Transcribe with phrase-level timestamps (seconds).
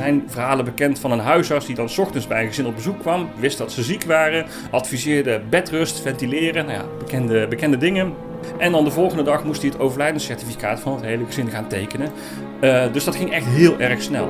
[0.00, 3.28] zijn verhalen bekend van een huisarts die dan ochtends bij een gezin op bezoek kwam,
[3.36, 8.14] wist dat ze ziek waren, adviseerde bedrust, ventileren, nou ja, bekende, bekende dingen.
[8.58, 12.10] En dan de volgende dag moest hij het overlijdenscertificaat van het hele gezin gaan tekenen.
[12.60, 14.28] Uh, dus dat ging echt heel erg snel.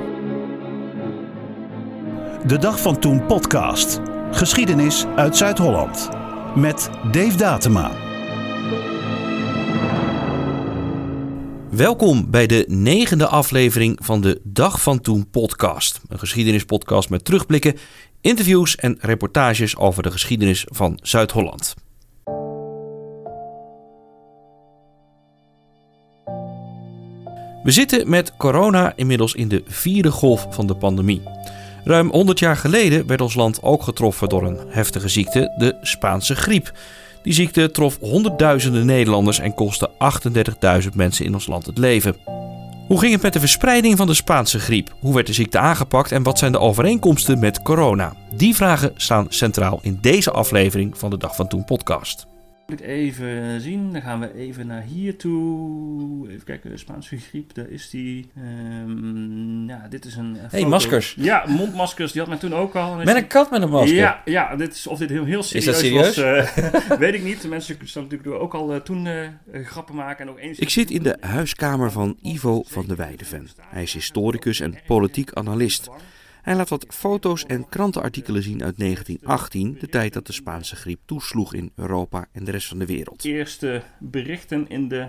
[2.47, 4.01] De Dag van Toen podcast.
[4.31, 6.09] Geschiedenis uit Zuid-Holland.
[6.55, 8.10] Met Dave Datema.
[11.71, 16.01] Welkom bij de negende aflevering van de Dag van Toen podcast.
[16.09, 17.77] Een geschiedenispodcast met terugblikken,
[18.21, 21.75] interviews en reportages over de geschiedenis van Zuid-Holland.
[27.63, 31.23] We zitten met corona inmiddels in de vierde golf van de pandemie.
[31.85, 36.35] Ruim 100 jaar geleden werd ons land ook getroffen door een heftige ziekte, de Spaanse
[36.35, 36.73] griep.
[37.23, 39.91] Die ziekte trof honderdduizenden Nederlanders en kostte
[40.83, 42.17] 38.000 mensen in ons land het leven.
[42.87, 44.95] Hoe ging het met de verspreiding van de Spaanse griep?
[45.01, 48.15] Hoe werd de ziekte aangepakt en wat zijn de overeenkomsten met corona?
[48.37, 52.30] Die vragen staan centraal in deze aflevering van de Dag van Toen podcast
[52.79, 53.93] even zien.
[53.93, 56.31] Dan gaan we even naar hier toe.
[56.31, 58.31] Even kijken, de Spaanse griep, daar is die.
[58.87, 60.37] Um, ja, dit is een.
[60.37, 61.15] Hé, hey, maskers.
[61.19, 62.97] Ja, mondmaskers, die had men toen ook al.
[62.97, 63.95] Met een kat met een masker?
[63.95, 66.17] Ja, ja dit is, of dit heel, heel serieus, is dat serieus?
[66.17, 66.91] was.
[66.91, 67.43] Uh, weet ik niet.
[67.43, 70.25] De mensen staan natuurlijk ook al uh, toen uh, grappen maken.
[70.25, 73.49] En ook eens ik zit in de huiskamer van Ivo van de Weideven.
[73.61, 75.89] Hij is historicus en politiek analist.
[76.43, 81.01] Hij laat wat foto's en krantenartikelen zien uit 1918, de tijd dat de Spaanse griep
[81.05, 83.25] toesloeg in Europa en de rest van de wereld.
[83.25, 85.09] Eerste berichten in de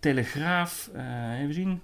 [0.00, 1.80] Telegraaf, uh, even zien.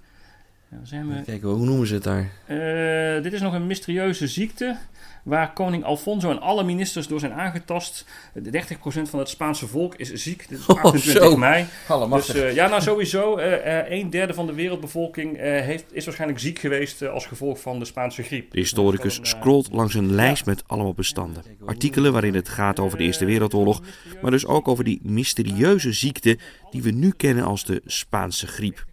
[0.83, 1.21] Zijn we...
[1.21, 2.29] Kijken, hoe noemen ze het daar?
[2.47, 4.77] Uh, dit is nog een mysterieuze ziekte
[5.23, 8.05] waar koning Alfonso en alle ministers door zijn aangetast.
[8.43, 8.49] 30%
[8.81, 10.49] van het Spaanse volk is ziek.
[10.49, 11.65] Dit is 28 oh, mei.
[12.09, 13.37] Dus uh, ja, nou sowieso.
[13.37, 17.79] Uh, uh, een derde van de wereldbevolking heeft, is waarschijnlijk ziek geweest als gevolg van
[17.79, 18.51] de Spaanse griep.
[18.51, 21.43] De historicus scrolt langs een lijst met allemaal bestanden.
[21.65, 23.81] Artikelen waarin het gaat over de Eerste Wereldoorlog,
[24.21, 26.37] maar dus ook over die mysterieuze ziekte
[26.71, 28.87] die we nu kennen als de Spaanse griep.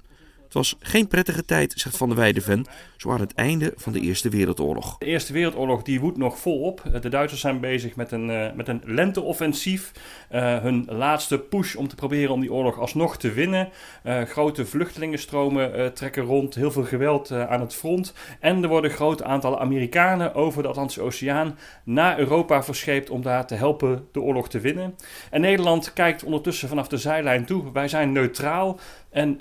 [0.56, 4.28] Was geen prettige tijd, zegt Van der Weideven, zo aan het einde van de Eerste
[4.28, 4.98] Wereldoorlog.
[4.98, 6.82] De Eerste Wereldoorlog die woedt nog volop.
[7.00, 9.92] De Duitsers zijn bezig met een, uh, met een lenteoffensief.
[10.32, 13.68] Uh, hun laatste push om te proberen om die oorlog alsnog te winnen.
[14.04, 18.14] Uh, grote vluchtelingenstromen trekken rond, heel veel geweld aan het front.
[18.40, 23.46] En er worden grote aantallen Amerikanen over de Atlantische Oceaan naar Europa verscheept om daar
[23.46, 24.94] te helpen de oorlog te winnen.
[25.30, 27.72] En Nederland kijkt ondertussen vanaf de zijlijn toe.
[27.72, 28.78] Wij zijn neutraal.
[29.10, 29.38] En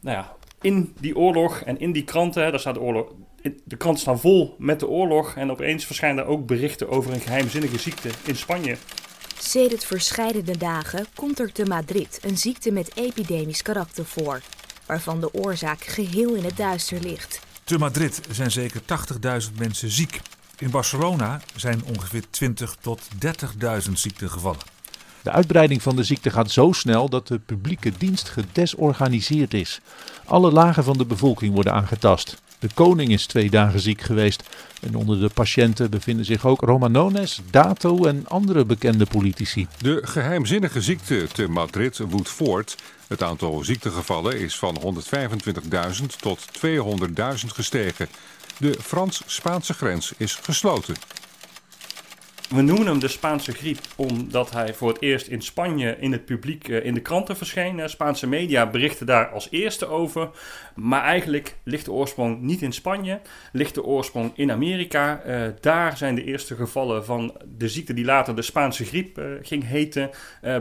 [0.00, 3.12] nou ja, in die oorlog en in die kranten, daar staat de oorlog.
[3.64, 7.20] De kranten staan vol met de oorlog en opeens verschijnen er ook berichten over een
[7.20, 8.76] geheimzinnige ziekte in Spanje.
[9.38, 14.40] Sedert verscheidene dagen komt er te Madrid een ziekte met epidemisch karakter voor,
[14.86, 17.40] waarvan de oorzaak geheel in het duister ligt.
[17.64, 20.20] Te Madrid zijn zeker 80.000 mensen ziek.
[20.58, 23.00] In Barcelona zijn ongeveer 20 tot
[23.86, 24.75] 30.000 ziektegevallen.
[25.26, 29.80] De uitbreiding van de ziekte gaat zo snel dat de publieke dienst gedesorganiseerd is.
[30.24, 32.42] Alle lagen van de bevolking worden aangetast.
[32.58, 34.42] De koning is twee dagen ziek geweest.
[34.80, 39.66] En onder de patiënten bevinden zich ook Romanones, Dato en andere bekende politici.
[39.78, 42.76] De geheimzinnige ziekte te Madrid woedt voort.
[43.06, 45.02] Het aantal ziektegevallen is van
[46.00, 48.08] 125.000 tot 200.000 gestegen.
[48.58, 50.94] De Frans-Spaanse grens is gesloten.
[52.48, 56.24] We noemen hem de Spaanse griep omdat hij voor het eerst in Spanje in het
[56.24, 57.88] publiek eh, in de kranten verscheen.
[57.88, 60.30] Spaanse media berichten daar als eerste over.
[60.74, 63.20] Maar eigenlijk ligt de oorsprong niet in Spanje,
[63.52, 65.22] ligt de oorsprong in Amerika.
[65.26, 69.66] Uh, daar zijn de eerste gevallen van de ziekte die later de Spaanse griep ging
[69.66, 70.10] heten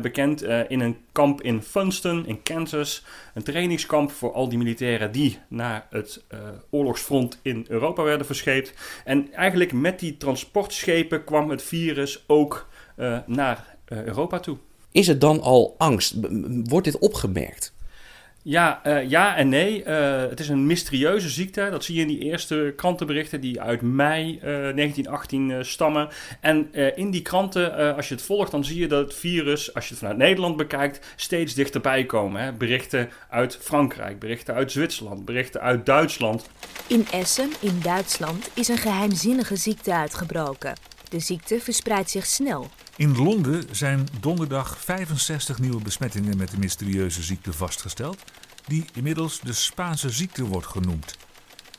[0.01, 0.43] bekend.
[0.67, 3.05] in een kamp in Funston in Kansas.
[3.33, 6.23] Een trainingskamp voor al die militairen die naar het
[6.69, 8.73] oorlogsfront in Europa werden verscheept.
[9.03, 11.63] En eigenlijk met die transportschepen kwam het
[12.27, 12.67] ook
[13.25, 14.57] naar Europa toe.
[14.91, 16.15] Is het dan al angst?
[16.63, 17.73] Wordt dit opgemerkt?
[18.47, 19.83] Ja, uh, ja en nee.
[19.83, 21.67] Uh, het is een mysterieuze ziekte.
[21.71, 26.09] Dat zie je in die eerste krantenberichten die uit mei uh, 1918 stammen.
[26.41, 29.83] En in die kranten, als je het volgt, dan zie je dat het virus, als
[29.83, 32.41] je het vanuit Nederland bekijkt, steeds dichterbij komen.
[32.41, 32.53] Hè.
[32.53, 36.49] Berichten uit Frankrijk, berichten uit Zwitserland, berichten uit Duitsland.
[36.87, 40.94] In Essen, in Duitsland, is een geheimzinnige ziekte uitgebroken.
[41.09, 42.69] De ziekte verspreidt zich snel.
[42.95, 48.17] In Londen zijn donderdag 65 nieuwe besmettingen met de mysterieuze ziekte vastgesteld,
[48.67, 51.17] die inmiddels de Spaanse ziekte wordt genoemd.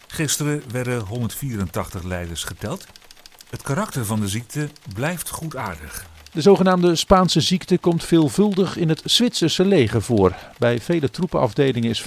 [0.06, 2.86] Gisteren werden 184 leiders geteld.
[3.50, 6.06] Het karakter van de ziekte blijft goedaardig.
[6.32, 10.34] De zogenaamde Spaanse ziekte komt veelvuldig in het Zwitserse leger voor.
[10.58, 12.04] Bij vele troepenafdelingen is 50%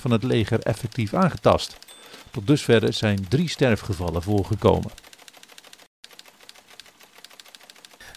[0.00, 1.78] van het leger effectief aangetast.
[2.30, 4.90] Tot dusver zijn drie sterfgevallen voorgekomen.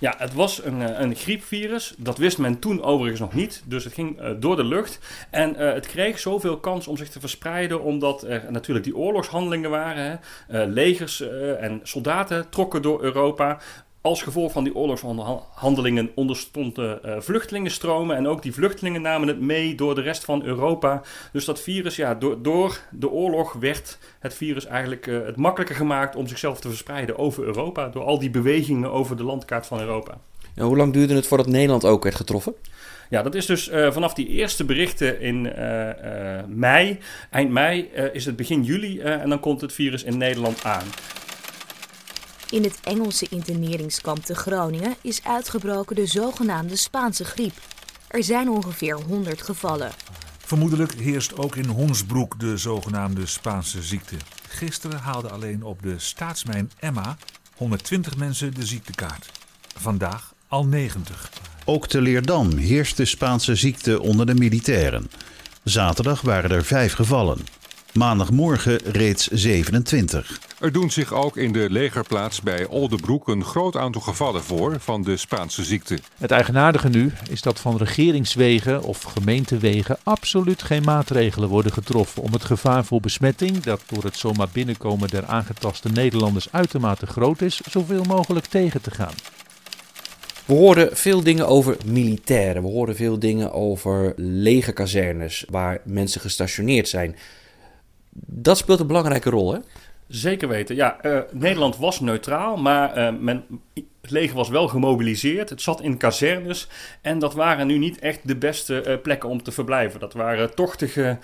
[0.03, 1.94] Ja, het was een, eh, een griepvirus.
[1.97, 3.63] Dat wist men toen overigens nog niet.
[3.65, 5.00] Dus het ging uh, door de lucht.
[5.29, 9.69] En uh, het kreeg zoveel kans om zich te verspreiden, omdat er natuurlijk die oorlogshandelingen
[9.69, 10.21] waren.
[10.47, 10.65] Hè.
[10.65, 11.21] legers
[11.59, 13.59] en soldaten trokken door Europa
[14.03, 18.15] als gevolg van die oorlogshandelingen onderstonden uh, vluchtelingenstromen.
[18.15, 21.01] En ook die vluchtelingen namen het mee door de rest van Europa.
[21.31, 25.75] Dus dat virus, ja, door, door de oorlog werd het virus eigenlijk uh, het makkelijker
[25.75, 27.89] gemaakt om zichzelf te verspreiden over Europa.
[27.89, 30.17] Door al die bewegingen over de landkaart van Europa.
[30.55, 32.53] En hoe lang duurde het voordat Nederland ook werd getroffen?
[33.09, 37.89] Ja, dat is dus uh, vanaf die eerste berichten in uh, uh, mei, eind mei,
[38.13, 40.85] is het begin juli en dan komt het virus in Nederland aan.
[42.53, 47.53] In het Engelse interneringskamp te Groningen is uitgebroken de zogenaamde Spaanse griep.
[48.07, 49.91] Er zijn ongeveer 100 gevallen.
[50.38, 54.15] Vermoedelijk heerst ook in Honsbroek de zogenaamde Spaanse ziekte.
[54.50, 57.17] Gisteren haalden alleen op de staatsmijn Emma
[57.55, 59.31] 120 mensen de ziektekaart.
[59.75, 61.29] Vandaag al 90.
[61.65, 65.09] Ook te Leerdam heerst de Spaanse ziekte onder de militairen.
[65.63, 67.39] Zaterdag waren er vijf gevallen.
[67.94, 70.39] Maandagmorgen reeds 27.
[70.63, 75.04] Er doen zich ook in de legerplaats bij Oldebroek een groot aantal gevallen voor van
[75.04, 76.00] de Spaanse ziekte.
[76.18, 82.31] Het eigenaardige nu is dat van regeringswegen of gemeentewegen absoluut geen maatregelen worden getroffen om
[82.33, 87.62] het gevaar voor besmetting, dat door het zomaar binnenkomen der aangetaste Nederlanders uitermate groot is,
[87.69, 89.13] zoveel mogelijk tegen te gaan.
[90.45, 92.62] We horen veel dingen over militairen.
[92.62, 97.15] We horen veel dingen over legerkazernes waar mensen gestationeerd zijn.
[98.25, 99.60] Dat speelt een belangrijke rol, hè?
[100.13, 100.75] Zeker weten.
[100.75, 103.45] Ja, uh, Nederland was neutraal, maar uh, men,
[104.01, 105.50] het leger was wel gemobiliseerd.
[105.50, 106.68] Het zat in kazernes
[107.01, 110.00] en dat waren nu niet echt de beste uh, plekken om te verblijven.
[110.00, 111.19] Dat waren tochtige,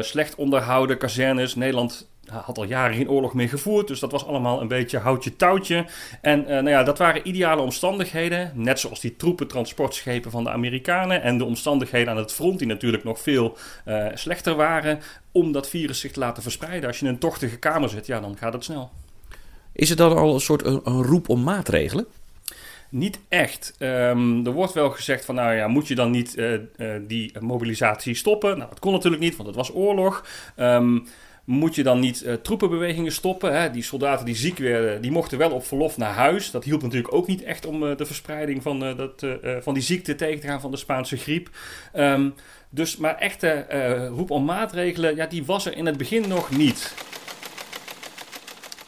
[0.00, 1.54] slecht onderhouden kazernes.
[1.54, 5.36] Nederland had al jaren geen oorlog meer gevoerd, dus dat was allemaal een beetje houtje
[5.36, 5.84] touwtje.
[6.20, 11.22] En uh, nou ja, dat waren ideale omstandigheden, net zoals die troepentransportschepen van de Amerikanen
[11.22, 13.56] en de omstandigheden aan het front, die natuurlijk nog veel
[13.86, 15.00] uh, slechter waren,
[15.32, 16.88] om dat virus zich te laten verspreiden.
[16.88, 18.90] Als je in een tochtige kamer zit, ja, dan gaat het snel.
[19.72, 22.06] Is het dan al een soort een, een roep om maatregelen?
[22.88, 23.74] Niet echt.
[23.78, 26.60] Um, er wordt wel gezegd van, nou ja, moet je dan niet uh,
[27.06, 28.58] die mobilisatie stoppen?
[28.58, 30.26] Nou, dat kon natuurlijk niet, want het was oorlog.
[30.56, 31.06] Um,
[31.46, 33.60] moet je dan niet uh, troepenbewegingen stoppen.
[33.60, 33.70] Hè?
[33.70, 36.50] Die soldaten die ziek werden, die mochten wel op verlof naar huis.
[36.50, 39.26] Dat hielp natuurlijk ook niet echt om uh, de verspreiding van, uh, dat,
[39.62, 41.50] van die ziekte tegen te gaan van de Spaanse griep.
[41.94, 42.34] Um,
[42.70, 43.66] dus, maar echte
[44.16, 46.94] roep om maatregelen, ja, die was er in het begin nog niet.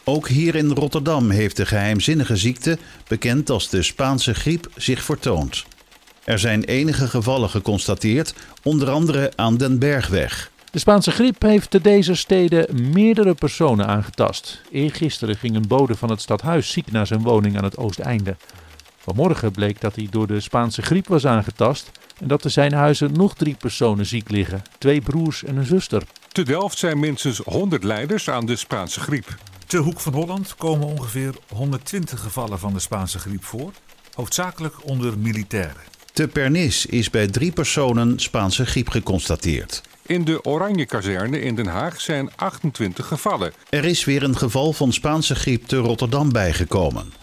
[0.03, 2.77] Ook hier in Rotterdam heeft de geheimzinnige ziekte,
[3.07, 5.65] bekend als de Spaanse griep, zich vertoond.
[6.23, 8.33] Er zijn enige gevallen geconstateerd,
[8.63, 10.51] onder andere aan den Bergweg.
[10.71, 14.61] De Spaanse griep heeft te deze steden meerdere personen aangetast.
[14.71, 18.35] Eergisteren ging een bode van het stadhuis ziek naar zijn woning aan het oosteinde.
[18.97, 23.13] Vanmorgen bleek dat hij door de Spaanse griep was aangetast en dat er zijn huizen
[23.13, 26.03] nog drie personen ziek liggen: twee broers en een zuster.
[26.27, 29.35] Te Delft zijn minstens 100 leiders aan de Spaanse griep.
[29.65, 33.71] Te Hoek van Holland komen ongeveer 120 gevallen van de Spaanse griep voor,
[34.13, 35.81] hoofdzakelijk onder militairen.
[36.13, 39.81] Te Pernis is bij drie personen Spaanse griep geconstateerd.
[40.09, 43.53] In de Oranje kazerne in Den Haag zijn 28 gevallen.
[43.69, 47.13] Er is weer een geval van Spaanse griep te Rotterdam bijgekomen.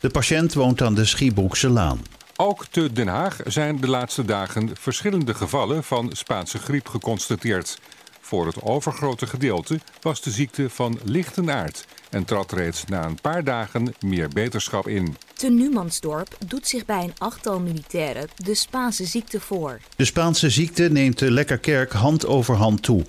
[0.00, 2.02] De patiënt woont aan de Schiebroekse Laan.
[2.36, 7.78] Ook te Den Haag zijn de laatste dagen verschillende gevallen van Spaanse griep geconstateerd.
[8.20, 13.20] Voor het overgrote gedeelte was de ziekte van lichte aard en trad reeds na een
[13.20, 15.16] paar dagen meer beterschap in.
[15.38, 19.80] Te Numansdorp doet zich bij een achttal militairen de Spaanse ziekte voor.
[19.96, 23.04] De Spaanse ziekte neemt te Lekkerkerk hand over hand toe.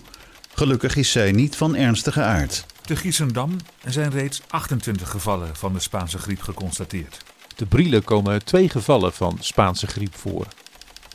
[0.53, 2.65] Gelukkig is zij niet van ernstige aard.
[2.81, 3.55] Te Giesendam
[3.85, 7.17] zijn reeds 28 gevallen van de Spaanse griep geconstateerd.
[7.55, 10.47] Te Brielen komen twee gevallen van Spaanse griep voor.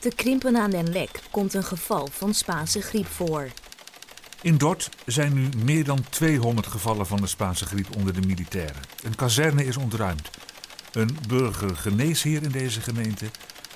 [0.01, 3.49] Te Krimpen aan den Lek komt een geval van Spaanse griep voor.
[4.43, 8.83] In Dort zijn nu meer dan 200 gevallen van de Spaanse griep onder de militairen.
[9.03, 10.31] Een kazerne is ontruimd.
[10.95, 13.27] Een burgergeneesheer in deze gemeente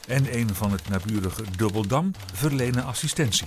[0.08, 3.46] en een van het naburige Dubbeldam verlenen assistentie.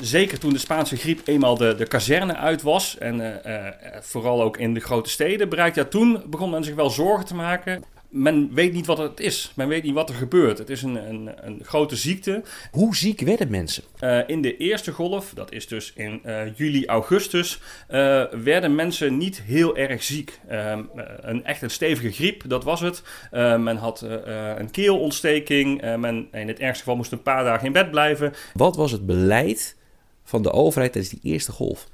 [0.00, 3.68] Zeker toen de Spaanse griep eenmaal de, de kazerne uit was, en uh, uh,
[4.00, 7.34] vooral ook in de grote steden bereikt, ja, toen begon men zich wel zorgen te
[7.34, 7.84] maken
[8.14, 9.52] men weet niet wat het is.
[9.56, 10.58] Men weet niet wat er gebeurt.
[10.58, 12.42] Het is een, een, een grote ziekte.
[12.70, 13.82] Hoe ziek werden mensen?
[14.00, 19.16] Uh, in de eerste golf, dat is dus in uh, juli, augustus, uh, werden mensen
[19.16, 20.40] niet heel erg ziek.
[21.20, 23.02] een echt een stevige griep, dat was het.
[23.60, 24.00] men had
[24.56, 25.96] een keelontsteking.
[25.96, 28.32] men in het ergste geval moest een paar dagen in bed blijven.
[28.52, 29.76] Wat was het beleid
[30.24, 31.88] van de overheid tijdens die eerste golf?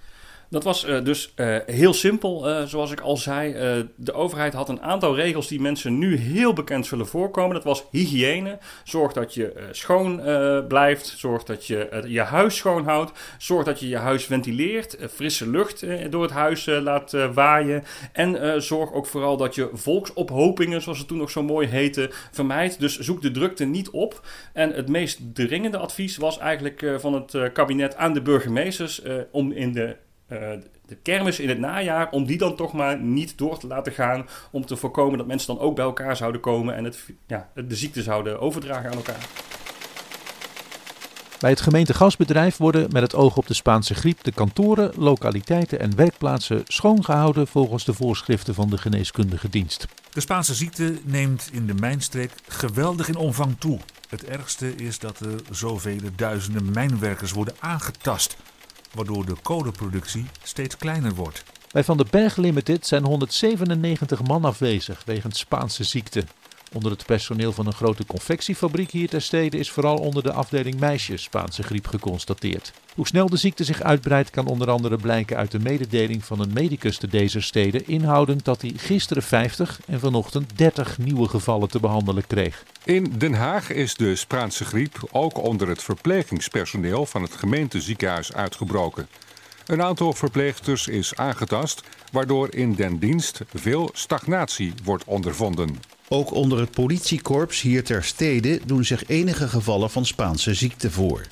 [0.51, 3.53] Dat was uh, dus uh, heel simpel, uh, zoals ik al zei.
[3.97, 7.55] de overheid had een aantal regels die mensen nu heel bekend zullen voorkomen.
[7.55, 8.59] Dat was hygiëne.
[8.85, 10.23] Zorg dat je schoon
[10.69, 11.15] blijft.
[11.17, 13.13] Zorg dat je je huis schoon houdt.
[13.39, 14.97] Zorg dat je je huis ventileert.
[15.11, 17.85] frisse lucht door het huis laat waaien.
[18.13, 22.81] En zorg ook vooral dat je volksophopingen, zoals het toen nog zo mooi heette, vermijdt.
[22.81, 24.27] Dus zoek de drukte niet op.
[24.53, 29.73] En het meest dringende advies was eigenlijk van het kabinet aan de burgemeesters om in
[29.73, 29.97] de
[30.87, 34.27] de kermis in het najaar, om die dan toch maar niet door te laten gaan.
[34.51, 37.77] Om te voorkomen dat mensen dan ook bij elkaar zouden komen en het, ja, de
[37.77, 39.29] ziekte zouden overdragen aan elkaar.
[41.41, 45.97] Bij het gemeentegasbedrijf worden met het oog op de Spaanse griep de kantoren, lokaliteiten en
[45.97, 49.87] werkplaatsen schoongehouden volgens de voorschriften van de geneeskundige dienst.
[50.13, 53.79] De Spaanse ziekte neemt in de mijnstreek geweldig in omvang toe.
[54.09, 58.37] Het ergste is dat er zoveel duizenden mijnwerkers worden aangetast
[58.95, 61.45] waardoor de kolenproductie steeds kleiner wordt.
[61.73, 66.25] Bij Van den Berg Limited zijn 197 man afwezig wegens Spaanse ziekte.
[66.73, 70.81] Onder het personeel van een grote confectiefabriek hier ter stede is vooral onder de afdeling
[70.81, 72.73] meisjes Spaanse griep geconstateerd.
[72.95, 76.53] Hoe snel de ziekte zich uitbreidt kan onder andere blijken uit de mededeling van een
[76.53, 81.81] medicus te deze steden, inhoudend dat hij gisteren 50 en vanochtend 30 nieuwe gevallen te
[81.81, 82.65] behandelen kreeg.
[82.85, 89.09] In Den Haag is de Spaanse griep ook onder het verplegingspersoneel van het gemeenteziekenhuis uitgebroken.
[89.67, 95.99] Een aantal verpleegsters is aangetast, waardoor in den dienst veel stagnatie wordt ondervonden.
[96.13, 101.27] Ook onder het politiekorps hier ter stede doen zich enige gevallen van Spaanse ziekte voor.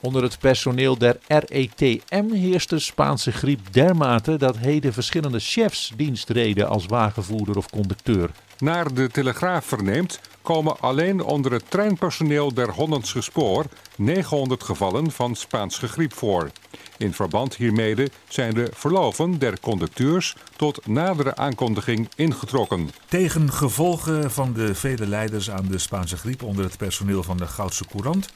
[0.00, 6.28] Onder het personeel der RETM heerst de Spaanse griep dermate dat heden verschillende chefs dienst
[6.28, 8.30] reden als wagenvoerder of conducteur.
[8.58, 13.64] Naar de Telegraaf verneemt komen alleen onder het treinpersoneel der Hollandse Spoor
[13.96, 16.50] 900 gevallen van Spaanse griep voor.
[16.96, 22.90] In verband hiermee zijn de verloven der conducteurs tot nadere aankondiging ingetrokken.
[23.08, 27.46] Tegen gevolgen van de vele leiders aan de Spaanse griep onder het personeel van de
[27.46, 28.28] Goudse Courant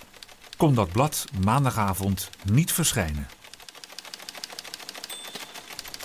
[0.56, 3.26] kon dat blad maandagavond niet verschijnen.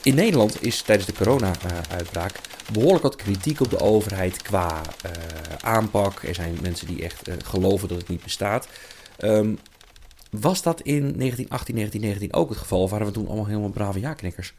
[0.09, 2.39] In Nederland is tijdens de corona-uitbraak
[2.73, 5.11] behoorlijk wat kritiek op de overheid qua uh,
[5.61, 6.23] aanpak.
[6.23, 8.67] Er zijn mensen die echt uh, geloven dat het niet bestaat.
[9.19, 9.59] Um,
[10.31, 12.89] was dat in 1918, 1919 ook het geval?
[12.89, 14.53] Waren we toen allemaal helemaal brave ja-knikkers?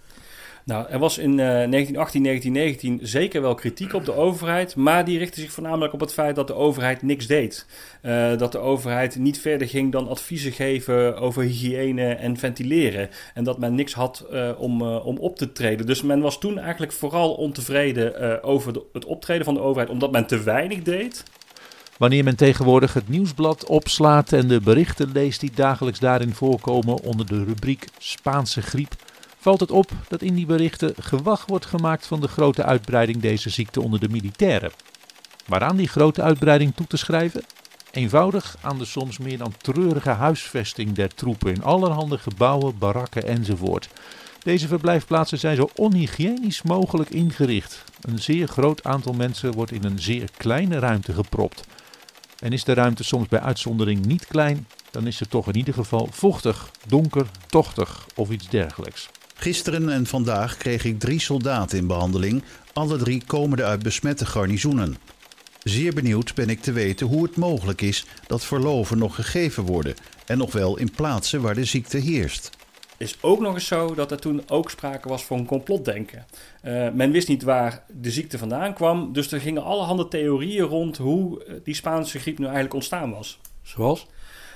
[0.65, 5.19] Nou, er was in uh, 1918, 1919 zeker wel kritiek op de overheid, maar die
[5.19, 7.67] richtte zich voornamelijk op het feit dat de overheid niks deed.
[8.03, 13.09] Uh, dat de overheid niet verder ging dan adviezen geven over hygiëne en ventileren.
[13.35, 15.87] En dat men niks had uh, om, om op te treden.
[15.87, 20.27] Dus men was toen eigenlijk vooral ontevreden over het optreden van de overheid, omdat men
[20.27, 21.25] te weinig deed.
[22.01, 27.27] Wanneer men tegenwoordig het nieuwsblad opslaat en de berichten leest die dagelijks daarin voorkomen onder
[27.27, 28.95] de rubriek Spaanse griep,
[29.41, 33.51] valt het op dat in die berichten gewacht wordt gemaakt van de grote uitbreiding deze
[33.51, 34.71] ziekte onder de militairen.
[35.47, 37.45] Waaraan die grote uitbreiding toe te schrijven?
[37.91, 43.89] Eenvoudig aan de soms meer dan treurige huisvesting der troepen in allerhande gebouwen, barakken enzovoort.
[44.43, 47.85] Deze verblijfplaatsen zijn zo onhygiënisch mogelijk ingericht.
[48.01, 51.65] Een zeer groot aantal mensen wordt in een zeer kleine ruimte gepropt.
[52.39, 55.75] En is de ruimte soms bij uitzondering niet klein, dan is ze toch in ieder
[55.75, 59.09] geval vochtig, donker, tochtig of iets dergelijks.
[59.41, 62.43] Gisteren en vandaag kreeg ik drie soldaten in behandeling,
[62.73, 64.97] alle drie komende uit besmette garnizoenen.
[65.63, 69.95] Zeer benieuwd ben ik te weten hoe het mogelijk is dat verloven nog gegeven worden
[70.27, 72.51] en nog wel in plaatsen waar de ziekte heerst
[73.01, 76.27] is ook nog eens zo dat er toen ook sprake was van complotdenken.
[76.65, 80.97] Uh, men wist niet waar de ziekte vandaan kwam, dus er gingen allerhande theorieën rond
[80.97, 83.41] hoe eh, die Spaanse griep nu eigenlijk ontstaan was.
[83.63, 84.07] Zoals?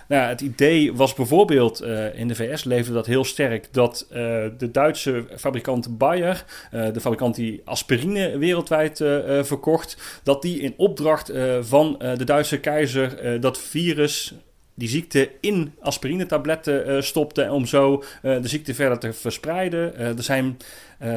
[0.08, 4.16] Nou, het idee was bijvoorbeeld, uh, in de VS leefde dat heel sterk, dat uh,
[4.58, 6.44] de Duitse fabrikant Bayer,
[6.74, 8.96] uh, de fabrikant die aspirine wereldwijd
[9.42, 14.34] verkocht, dat die in opdracht van de Duitse keizer dat virus
[14.74, 19.98] die ziekte in aspirinetabletten uh, stopte om zo de ziekte verder te verspreiden.
[19.98, 20.56] Er zijn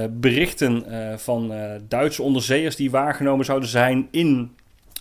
[0.10, 0.86] berichten
[1.20, 1.54] van
[1.88, 4.52] Duitse onderzeeërs die waargenomen zouden zijn in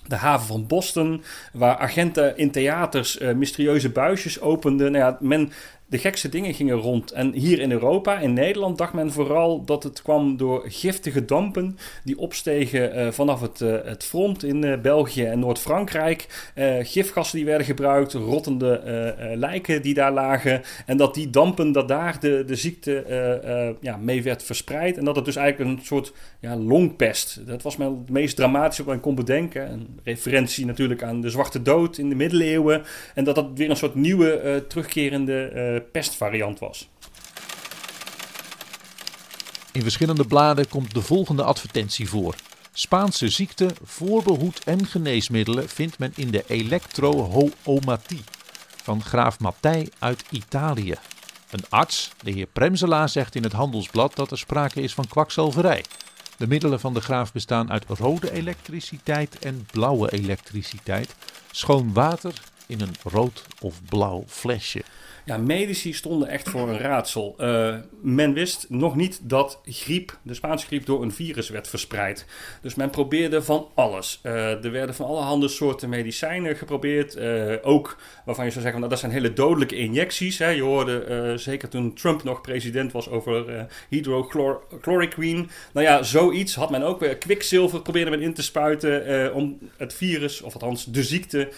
[0.08, 1.22] de haven van Boston,
[1.52, 4.92] waar agenten in theaters mysterieuze buisjes openden.
[4.92, 5.52] Nou ja, men
[5.88, 7.12] de gekste dingen gingen rond.
[7.12, 11.78] En hier in Europa, in Nederland, dacht men vooral dat het kwam door giftige dampen
[12.04, 16.50] die opstegen uh, vanaf het, uh, het front in uh, België en Noord-Frankrijk.
[16.82, 20.62] gifgassen die werden gebruikt, rottende lijken die daar lagen.
[20.86, 23.04] En dat die dampen, dat daar de, de ziekte
[23.80, 24.98] ja, mee werd verspreid.
[24.98, 27.46] En dat het dus eigenlijk een soort ja, longpest.
[27.46, 29.72] Dat was men het meest dramatische wat men kon bedenken.
[29.72, 32.82] Een referentie natuurlijk aan de Zwarte Dood in de middeleeuwen.
[33.14, 36.88] En dat dat weer een soort nieuwe terugkerende pestvariant was.
[39.72, 42.34] In verschillende bladen komt de volgende advertentie voor.
[42.72, 48.24] Spaanse ziekte, voorbehoed en geneesmiddelen vindt men in de elektrohoomatie
[48.82, 50.94] van graaf Mattei uit Italië.
[51.50, 55.84] Een arts, de heer Premsela, zegt in het Handelsblad dat er sprake is van kwakzalverij.
[56.36, 61.14] De middelen van de graaf bestaan uit rode elektriciteit en blauwe elektriciteit.
[61.50, 62.34] Schoon water
[62.66, 64.82] in een rood of blauw flesje.
[65.26, 67.34] Ja, medici stonden echt voor een raadsel.
[67.40, 72.26] Uh, men wist nog niet dat griep, de Spaanse griep, door een virus werd verspreid.
[72.62, 74.20] Dus men probeerde van alles.
[74.22, 77.16] Uh, er werden van allerhande soorten medicijnen geprobeerd.
[77.16, 80.38] Uh, ook waarvan je zou zeggen, nou, dat zijn hele dodelijke injecties.
[80.38, 80.48] Hè.
[80.48, 85.46] Je hoorde zeker toen Trump nog president was over hydrochloroquine.
[85.72, 87.16] Nou ja, zoiets had men ook weer.
[87.16, 91.48] Kwikzilver probeerde men in te spuiten om het virus, of althans de ziekte,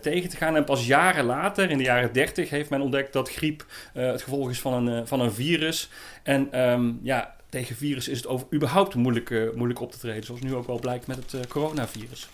[0.00, 0.56] tegen te gaan.
[0.56, 4.22] En pas jaren later, in de jaren 30, heeft men ontdekt dat griep uh, het
[4.22, 5.88] gevolg is van een, uh, van een virus.
[6.22, 10.24] En um, ja, tegen virus is het over, überhaupt moeilijk, uh, moeilijk op te treden.
[10.24, 12.28] Zoals nu ook wel blijkt met het coronavirus.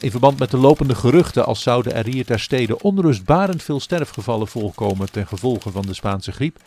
[0.00, 4.48] In verband met de lopende geruchten als zouden er hier ter stede onrustbarend veel sterfgevallen
[4.48, 6.58] voorkomen ten gevolge van de Spaanse griep,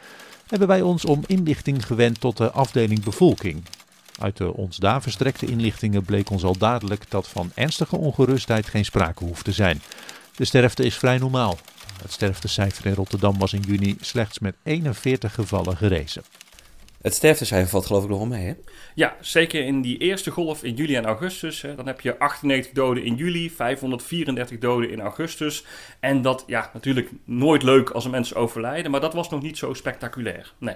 [0.48, 3.64] hebben wij ons om inlichting gewend tot de afdeling bevolking.
[4.20, 8.86] Uit de ons daar verstrekte inlichtingen bleek ons al dadelijk dat van ernstige ongerustheid geen
[8.86, 9.82] sprake hoeft te zijn.
[10.36, 11.58] De sterfte is vrij normaal.
[12.02, 16.24] Het sterftecijfer in Rotterdam was in juni slechts met 41 gevallen gerezen.
[17.02, 18.54] Het sterftecijfer valt geloof ik nog wel mee, hè?
[18.96, 21.62] Ja, zeker in die eerste golf in juli en augustus.
[21.62, 25.64] Hè, dan heb je 98 doden in juli, 534 doden in augustus.
[26.00, 28.92] En dat, ja, natuurlijk nooit leuk als er mensen overlijden.
[28.92, 30.76] Maar dat was nog niet zo spectaculair, nee.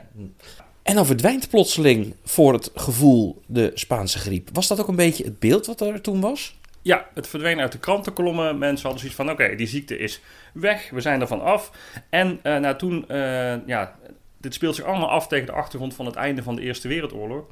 [0.84, 4.50] En dan verdwijnt plotseling voor het gevoel de Spaanse griep.
[4.54, 6.56] Was dat ook een beetje het beeld wat er toen was?
[6.82, 8.58] Ja, het verdween uit de krantenkolommen.
[8.58, 10.22] Mensen hadden zoiets van: oké, die ziekte is
[10.54, 11.72] weg, we zijn ervan af.
[12.10, 13.96] En uh, nou, toen, uh, ja,
[14.38, 17.46] dit speelt zich allemaal af tegen de achtergrond van het einde van de Eerste Wereldoorlog.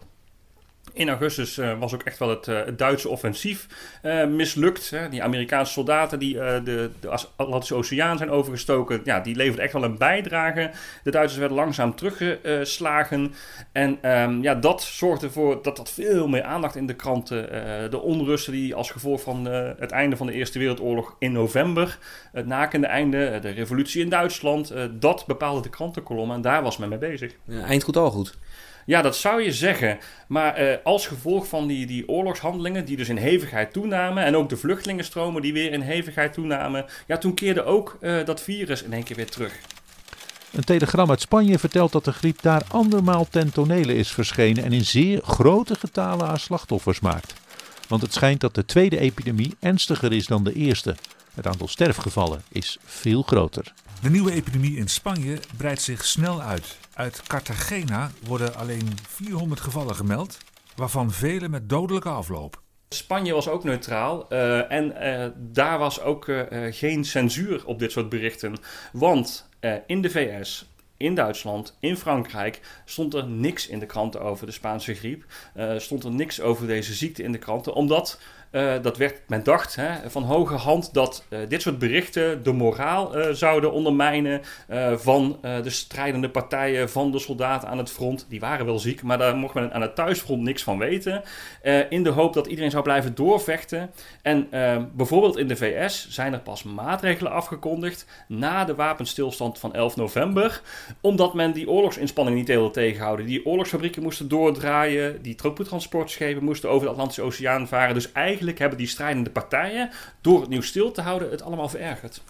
[0.99, 3.67] In augustus uh, was ook echt wel het, uh, het Duitse offensief
[4.03, 4.89] uh, mislukt.
[4.89, 5.09] Hè.
[5.09, 9.83] Die Amerikaanse soldaten die de, de, Atlantische Oceaan zijn overgestoken, ja, die leverden echt wel
[9.83, 10.71] een bijdrage.
[11.03, 13.33] De Duitsers werden langzaam teruggeslagen.
[13.71, 17.49] En um, ja, dat zorgde ervoor dat dat veel meer aandacht in de kranten.
[17.91, 19.45] de onrusten die als gevolg van
[19.79, 21.97] het einde van de Eerste Wereldoorlog in november,
[22.31, 26.89] het nakende einde, de revolutie in Duitsland, dat bepaalde de krantenkolom en daar was men
[26.89, 27.35] mee bezig.
[27.45, 28.37] Ja, eind goed al goed.
[28.89, 29.99] Ja, dat zou je zeggen.
[30.27, 34.49] Maar uh, als gevolg van die, die oorlogshandelingen, die dus in hevigheid toenamen, en ook
[34.49, 38.93] de vluchtelingenstromen die weer in hevigheid toenamen, ja, toen keerde ook uh, dat virus in
[38.93, 39.53] één keer weer terug.
[40.51, 44.73] Een telegram uit Spanje vertelt dat de griep daar andermaal ten tonele is verschenen en
[44.73, 47.33] in zeer grote getalen haar slachtoffers maakt.
[47.87, 50.95] Want het schijnt dat de tweede epidemie ernstiger is dan de eerste.
[51.33, 53.73] Het aantal sterfgevallen is veel groter.
[54.01, 56.77] De nieuwe epidemie in Spanje breidt zich snel uit.
[56.93, 60.37] Uit Cartagena worden alleen 400 gevallen gemeld,
[60.79, 62.61] waarvan vele met dodelijke afloop.
[62.89, 67.91] Spanje was ook neutraal uh, en uh, daar was ook uh, geen censuur op dit
[67.91, 68.55] soort berichten.
[68.91, 69.49] Want
[69.85, 74.51] in de VS, in Duitsland, in Frankrijk stond er niks in de kranten over de
[74.51, 75.25] Spaanse griep.
[75.77, 78.19] stond er niks over deze ziekte in de kranten, omdat
[78.51, 82.51] uh, dat werd, men dacht hè, van hoge hand dat uh, dit soort berichten de
[82.51, 84.41] moraal uh, zouden ondermijnen
[84.95, 88.25] van de strijdende partijen, van de soldaten aan het front.
[88.29, 91.23] Die waren wel ziek, maar daar mocht men aan het thuisfront niks van weten.
[91.89, 93.91] in de hoop dat iedereen zou blijven doorvechten.
[94.21, 94.47] En
[94.95, 100.61] bijvoorbeeld in de VS zijn er pas maatregelen afgekondigd na de wapenstilstand van 11 november,
[101.01, 103.25] omdat men die oorlogsinspanning niet wilde tegenhouden.
[103.25, 107.93] Die oorlogsfabrieken moesten doordraaien, die troepentransportschepen moesten over de Atlantische Oceaan varen.
[107.93, 109.89] Dus eigenlijk eigenlijk hebben die strijdende partijen,
[110.21, 112.21] door het nieuws stil te houden, het allemaal verergerd.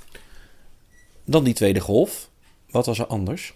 [1.26, 2.30] Dan die tweede golf.
[2.70, 3.54] Wat was er anders?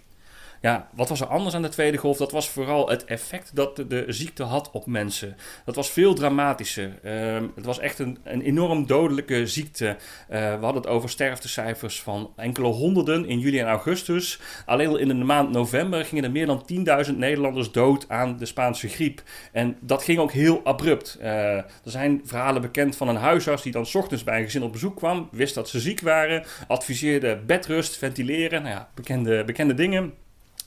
[0.63, 2.17] Ja, wat was er anders aan de tweede golf?
[2.17, 5.35] Dat was vooral het effect dat de, ziekte had op mensen.
[5.65, 6.99] Dat was veel dramatischer.
[7.03, 9.85] Uh, het was echt een, een enorm dodelijke ziekte.
[9.85, 9.95] Uh,
[10.29, 14.39] we hadden het over sterftecijfers van enkele honderden in juli en augustus.
[14.65, 16.65] Alleen al in de maand november gingen er meer dan
[17.05, 19.21] 10.000 Nederlanders dood aan de Spaanse griep.
[19.51, 21.17] En dat ging ook heel abrupt.
[21.21, 24.71] Uh, er zijn verhalen bekend van een huisarts die dan ochtends bij een gezin op
[24.71, 30.22] bezoek kwam, wist dat ze ziek waren, adviseerde bedrust, ventileren, nou ja, bekende, bekende dingen.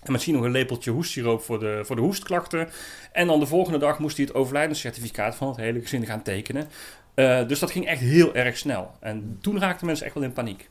[0.07, 2.69] En misschien nog een lepeltje hoestsiroop voor de, voor de hoestklachten.
[3.13, 6.69] En dan de volgende dag moest hij het overlijdenscertificaat van het hele gezin gaan tekenen.
[7.15, 8.91] Uh, dus dat ging echt heel erg snel.
[9.01, 10.69] En toen raakten mensen echt wel in paniek.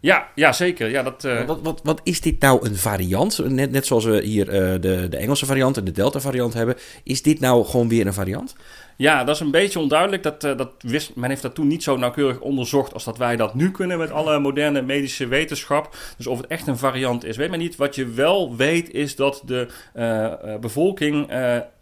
[0.00, 0.88] Ja, ja zeker.
[0.88, 1.44] Ja, dat, uh...
[1.44, 3.48] wat, wat, wat is dit nou een variant?
[3.48, 6.76] Net, net zoals we hier uh, de, de Engelse variant en de Delta variant hebben.
[7.02, 8.54] Is dit nou gewoon weer een variant?
[8.96, 10.22] Ja, dat is een beetje onduidelijk.
[10.22, 13.36] Dat, uh, dat wist, men heeft dat toen niet zo nauwkeurig onderzocht als dat wij
[13.36, 15.96] dat nu kunnen met alle moderne medische wetenschap.
[16.16, 17.76] Dus of het echt een variant is, weet men niet.
[17.76, 21.30] Wat je wel weet is dat de uh, bevolking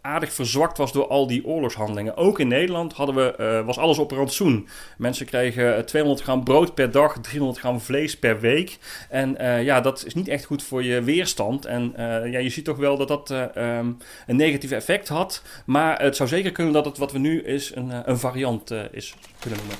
[0.01, 2.17] aardig verzwakt was door al die oorlogshandelingen.
[2.17, 4.67] Ook in Nederland hadden we, was alles op rantsoen.
[4.97, 8.77] Mensen kregen 200 gram brood per dag, 300 gram vlees per week.
[9.09, 11.65] En ja, dat is niet echt goed voor je weerstand.
[11.65, 11.93] En
[12.31, 13.97] ja, je ziet toch wel dat dat um,
[14.27, 15.43] een negatief effect had.
[15.65, 18.81] Maar het zou zeker kunnen dat het we nu is een, eh, een variant uh,
[18.91, 19.77] is kunnen noemen.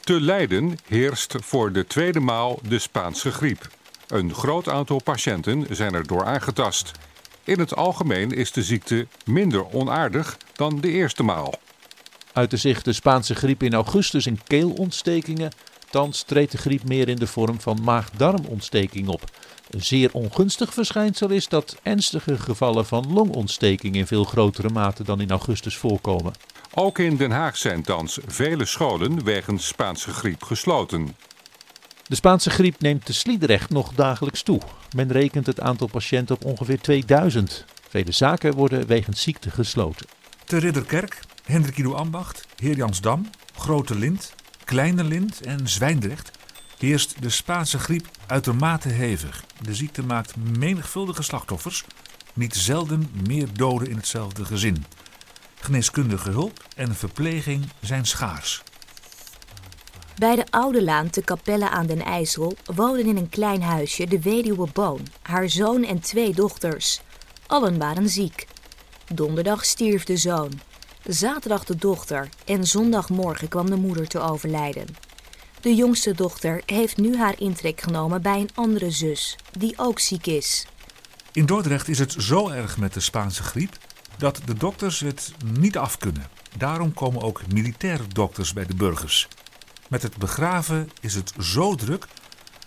[0.00, 3.68] Te Leiden heerst voor de tweede maal de Spaanse griep.
[4.08, 6.92] Een groot aantal patiënten zijn er door aangetast.
[7.44, 11.54] In het algemeen is de ziekte minder onaardig dan de eerste maal.
[12.32, 15.50] Uit de zich de Spaanse griep in augustus in keelontstekingen.
[15.90, 19.24] Thans treedt de griep meer in de vorm van maag-darmontsteking op.
[19.70, 25.20] Een zeer ongunstig verschijnsel is dat ernstige gevallen van longontsteking in veel grotere mate dan
[25.20, 26.32] in augustus voorkomen.
[26.74, 31.16] Ook in Den Haag zijn thans vele scholen wegens Spaanse griep gesloten.
[32.06, 34.60] De Spaanse griep neemt te Sliedrecht nog dagelijks toe.
[34.96, 37.64] Men rekent het aantal patiënten op ongeveer 2000.
[37.88, 40.06] Vele zaken worden wegens ziekte gesloten.
[40.44, 46.30] Te Ridderkerk, Hendrik Ido Ambacht, Heer Jansdam, Grote Lind, Kleine Lind en Zwijndrecht
[46.78, 49.44] heerst de Spaanse griep uitermate hevig.
[49.60, 51.84] De ziekte maakt menigvuldige slachtoffers,
[52.32, 54.84] niet zelden meer doden in hetzelfde gezin.
[55.60, 58.62] Geneeskundige hulp en verpleging zijn schaars.
[60.18, 64.20] Bij de Oude Laan te Capelle aan den IJssel woonden in een klein huisje de
[64.20, 67.00] weduwe Boon, haar zoon en twee dochters.
[67.46, 68.46] Allen waren ziek.
[69.14, 70.50] Donderdag stierf de zoon,
[71.04, 74.86] zaterdag de dochter en zondagmorgen kwam de moeder te overlijden.
[75.60, 80.26] De jongste dochter heeft nu haar intrek genomen bij een andere zus, die ook ziek
[80.26, 80.66] is.
[81.32, 83.76] In Dordrecht is het zo erg met de Spaanse griep
[84.16, 86.26] dat de dokters het niet af kunnen.
[86.56, 89.28] Daarom komen ook militaire dokters bij de burgers.
[89.88, 92.06] Met het begraven is het zo druk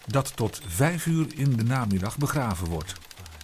[0.05, 2.93] dat tot vijf uur in de namiddag begraven wordt.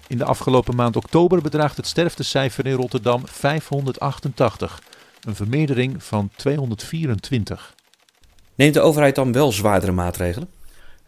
[0.08, 4.82] In de afgelopen maand oktober bedraagt het sterftecijfer in Rotterdam 588,
[5.22, 7.76] een vermeerdering van 224.
[8.58, 10.48] Neemt de overheid dan wel zwaardere maatregelen?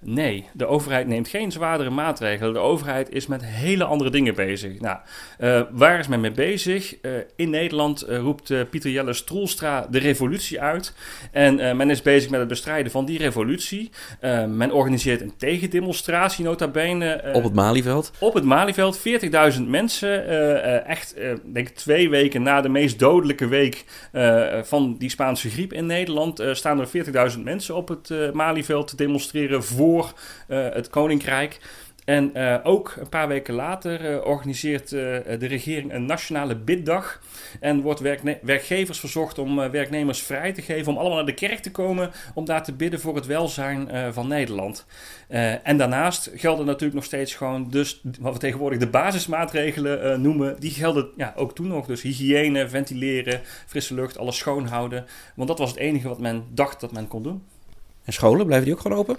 [0.01, 2.53] Nee, de overheid neemt geen zwaardere maatregelen.
[2.53, 4.79] De overheid is met hele andere dingen bezig.
[4.79, 4.97] Nou,
[5.39, 6.95] uh, waar is men mee bezig?
[7.01, 10.93] Uh, in Nederland uh, roept Pieter Jelle Stroelstra de revolutie uit.
[11.31, 13.89] En men is bezig met het bestrijden van die revolutie.
[14.47, 17.31] men organiseert een tegendemonstratie, nota bene.
[17.33, 18.11] op het Malieveld?
[18.19, 18.99] Op het Malieveld.
[19.57, 20.27] 40.000 mensen.
[20.85, 23.85] echt, denk ik, twee weken na de meest dodelijke week
[24.63, 26.43] van die Spaanse griep in Nederland...
[26.51, 30.13] staan er 40.000 mensen op het Malieveld te demonstreren voor voor
[30.47, 31.59] eh, het Koninkrijk.
[32.05, 37.21] En uh, ook een paar weken later uh, organiseert de regering een nationale biddag.
[37.59, 37.99] En wordt
[38.41, 42.45] werkgevers verzocht om werknemers vrij te geven om allemaal naar de kerk te komen om
[42.45, 44.85] daar te bidden voor het welzijn van Nederland.
[45.63, 50.59] en daarnaast gelden natuurlijk nog steeds gewoon dus wat we tegenwoordig de basismaatregelen noemen.
[50.59, 51.85] Die gelden ja, ook toen nog.
[51.85, 55.05] Dus hygiëne, ventileren, frisse lucht, alles schoonhouden.
[55.35, 57.43] Want dat was het enige wat men dacht dat men kon doen.
[58.09, 59.17] En scholen, blijven die ook gewoon open?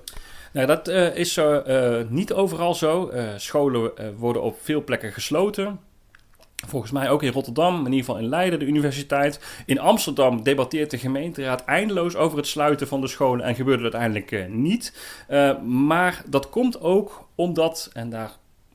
[0.53, 3.11] Nou, dat uh, is uh, niet overal zo.
[3.13, 5.81] Uh, scholen worden op veel plekken gesloten.
[6.67, 9.63] Volgens mij ook in Rotterdam, in ieder geval in Leiden, de universiteit.
[9.67, 13.95] In Amsterdam debatteert de gemeenteraad eindeloos over het sluiten van de scholen en gebeurde het
[13.95, 14.97] uiteindelijk niet.
[15.65, 18.31] maar dat komt ook omdat, en daar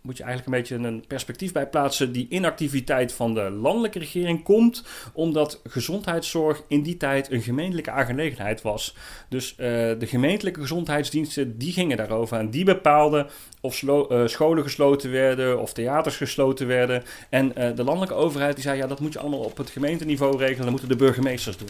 [0.05, 2.11] moet je eigenlijk een beetje een perspectief bij plaatsen.
[2.11, 8.61] Die inactiviteit van de landelijke regering komt omdat gezondheidszorg in die tijd een gemeentelijke aangelegenheid
[8.61, 8.95] was.
[9.29, 9.57] Dus uh,
[9.99, 13.27] de gemeentelijke gezondheidsdiensten die gingen daarover en die bepaalden
[13.61, 17.03] of uh, scholen gesloten werden of theaters gesloten werden.
[17.29, 20.37] En uh, de landelijke overheid die zei ja dat moet je allemaal op het gemeenteniveau
[20.37, 21.69] regelen, dat moeten de burgemeesters doen.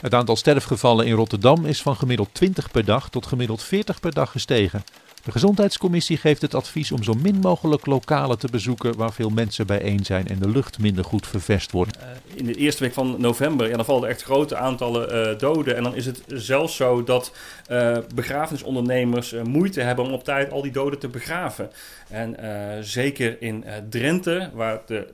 [0.00, 4.12] Het aantal sterfgevallen in Rotterdam is van gemiddeld 20 per dag tot gemiddeld 40 per
[4.12, 4.82] dag gestegen.
[5.24, 9.66] De Gezondheidscommissie geeft het advies om zo min mogelijk lokalen te bezoeken waar veel mensen
[9.66, 11.96] bijeen zijn en de lucht minder goed ververst wordt.
[11.96, 12.04] Uh,
[12.34, 15.76] in de eerste week van november, ja, dan vallen er echt grote aantallen uh, doden.
[15.76, 17.32] En dan is het zelfs zo dat
[17.70, 21.70] uh, begrafenisondernemers moeite hebben om op tijd al die doden te begraven.
[22.08, 22.36] En
[22.84, 25.06] zeker in Drenthe, waar de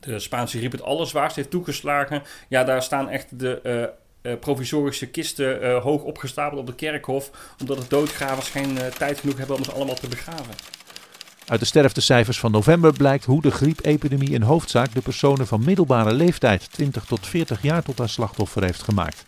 [0.00, 2.22] de Spaanse griep het allerzwaarst heeft toegeslagen.
[2.48, 3.92] Ja, daar staan echt de
[4.40, 7.30] provisorische kisten uh, hoog opgestapeld op de kerkhof.
[7.60, 10.54] Omdat de doodgravers geen uh, tijd genoeg hebben om ze allemaal te begraven.
[11.46, 16.12] Uit de sterftecijfers van november blijkt hoe de griepepidemie in hoofdzaak de personen van middelbare
[16.12, 19.22] leeftijd, 20 tot 40 jaar, tot haar slachtoffer heeft gemaakt.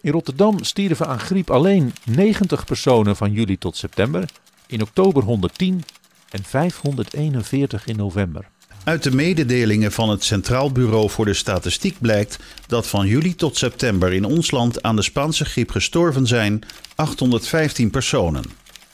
[0.00, 4.28] In Rotterdam stierven aan griep alleen 90 personen van juli tot september,
[4.66, 5.84] in oktober 110
[6.30, 8.51] en 541 in november.
[8.84, 13.56] Uit de mededelingen van het Centraal Bureau voor de Statistiek blijkt dat van juli tot
[13.56, 16.62] september in ons land aan de Spaanse griep gestorven zijn
[16.94, 18.44] 815 personen.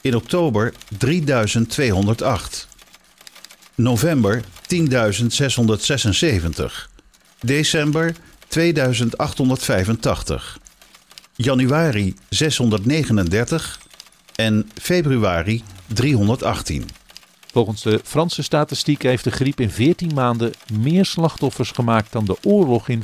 [0.01, 2.69] In oktober 3208.
[3.75, 4.43] November
[4.75, 4.79] 10.676.
[7.41, 8.15] December
[8.49, 10.59] 2885.
[11.37, 13.81] Januari 639
[14.35, 16.98] en februari 318.
[17.59, 22.37] Volgens de Franse statistiek heeft de griep in 14 maanden meer slachtoffers gemaakt dan de
[22.43, 23.03] oorlog in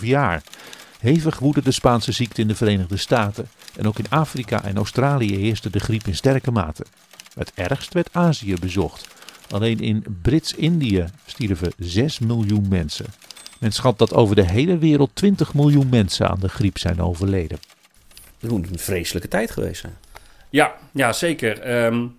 [0.00, 0.42] 4,5 jaar.
[1.00, 5.36] Hevig woedde de Spaanse ziekte in de Verenigde Staten en ook in Afrika en Australië
[5.36, 6.84] heerste de griep in sterke mate.
[7.34, 9.08] Het ergst werd Azië bezocht.
[9.50, 13.06] Alleen in Brits-Indië stierven 6 miljoen mensen.
[13.58, 17.58] Men schat dat over de hele wereld 20 miljoen mensen aan de griep zijn overleden.
[18.40, 19.96] Het moet een vreselijke tijd geweest zijn.
[20.50, 21.84] Ja, ja zeker.
[21.84, 22.16] Um,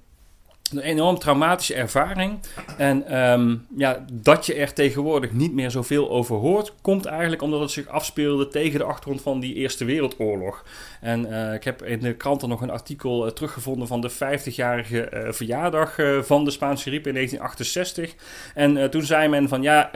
[0.71, 2.39] een enorm traumatische ervaring.
[2.77, 7.59] En ehm, ja, dat je er tegenwoordig niet meer zoveel over hoort, komt eigenlijk omdat
[7.59, 10.63] het zich afspeelde tegen de achtergrond van die Eerste Wereldoorlog.
[11.01, 15.11] En uh, ik heb in de kranten nog een artikel uh, teruggevonden van de 50-jarige
[15.13, 18.15] uh, verjaardag van de Spaanse griep in 1968.
[18.53, 19.91] En toen zei men van ja,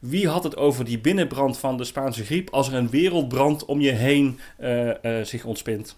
[0.00, 3.80] wie had het over die binnenbrand van de Spaanse griep als er een wereldbrand om
[3.80, 4.38] je heen
[5.22, 5.96] zich ontspint?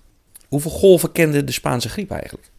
[0.48, 2.51] Hoeveel golven kende de Spaanse griep eigenlijk?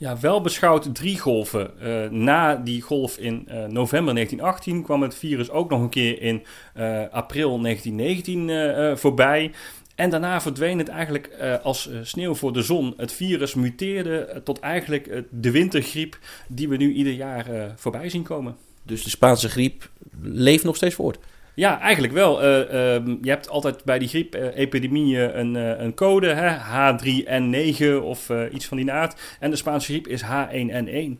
[0.00, 1.70] Ja, wel beschouwd drie golven.
[1.82, 6.22] Uh, na die golf in uh, november 1918 kwam het virus ook nog een keer
[6.22, 6.42] in
[6.76, 9.52] uh, april 1919 voorbij.
[9.94, 11.30] En daarna verdween het eigenlijk
[11.62, 12.94] als sneeuw voor de zon.
[12.96, 18.56] Het virus muteerde tot eigenlijk de wintergriep die we nu ieder jaar voorbij zien komen.
[18.82, 19.90] Dus de Spaanse griep
[20.22, 21.18] leeft nog steeds voort?
[21.60, 22.44] Ja, eigenlijk wel.
[22.44, 26.56] Uh, uh, je hebt altijd bij die griepepidemieën een, uh, een code, hè?
[26.56, 29.20] H3N9 of iets van die aard.
[29.40, 31.18] En de Spaanse griep is H1N1.